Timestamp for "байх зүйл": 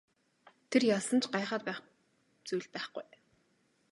1.67-2.67